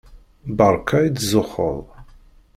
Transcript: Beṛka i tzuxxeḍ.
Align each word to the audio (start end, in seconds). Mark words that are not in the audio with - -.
Beṛka 0.57 0.97
i 1.01 1.09
tzuxxeḍ. 1.11 1.81